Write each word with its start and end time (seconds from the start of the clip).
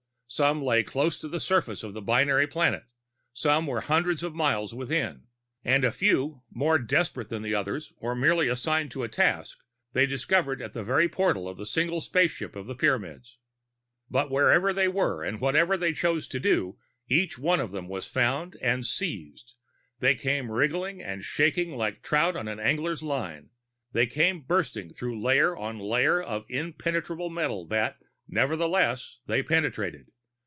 Some 0.33 0.61
lay 0.63 0.81
close 0.81 1.19
to 1.19 1.27
the 1.27 1.41
surface 1.41 1.83
of 1.83 1.93
the 1.93 2.01
binary 2.01 2.47
planet, 2.47 2.83
and 2.83 2.87
some 3.33 3.67
were 3.67 3.81
hundreds 3.81 4.23
of 4.23 4.33
miles 4.33 4.73
within, 4.73 5.23
and 5.65 5.83
a 5.83 5.91
few, 5.91 6.41
more 6.49 6.79
desperate 6.79 7.27
than 7.27 7.41
the 7.41 7.53
others 7.53 7.91
or 7.97 8.15
merely 8.15 8.47
assigned 8.47 8.91
to 8.91 9.01
the 9.01 9.09
task, 9.09 9.59
they 9.91 10.05
discovered 10.05 10.61
at 10.61 10.71
the 10.71 10.85
very 10.85 11.09
portal 11.09 11.49
of 11.49 11.57
the 11.57 11.65
single 11.65 11.99
spaceship 11.99 12.55
of 12.55 12.65
the 12.65 12.75
Pyramids. 12.75 13.39
But 14.09 14.31
wherever 14.31 14.71
they 14.71 14.87
were 14.87 15.21
and 15.21 15.41
whatever 15.41 15.75
they 15.75 15.91
chose 15.91 16.29
to 16.29 16.39
do, 16.39 16.77
each 17.09 17.37
one 17.37 17.59
of 17.59 17.73
them 17.73 17.89
was 17.89 18.07
found 18.07 18.55
and 18.61 18.85
seized. 18.85 19.55
They 19.99 20.15
came 20.15 20.49
wriggling 20.49 21.01
and 21.03 21.25
shaking, 21.25 21.73
like 21.75 22.03
trout 22.03 22.37
on 22.37 22.47
an 22.47 22.57
angler's 22.57 23.03
line. 23.03 23.49
They 23.91 24.07
came 24.07 24.39
bursting 24.43 24.93
through 24.93 25.21
layer 25.21 25.57
on 25.57 25.77
layer 25.77 26.21
of 26.21 26.45
impenetrable 26.47 27.29
metal 27.29 27.65
that, 27.67 27.97
nevertheless, 28.29 29.19
they 29.25 29.43
penetrated. 29.43 30.07